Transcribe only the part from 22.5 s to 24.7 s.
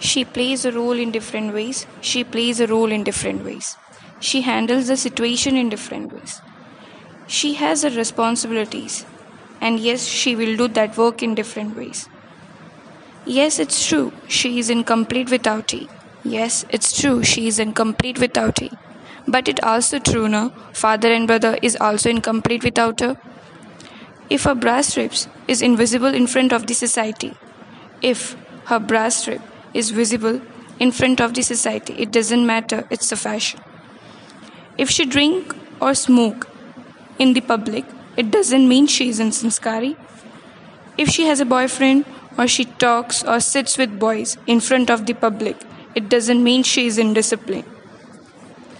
without her. If her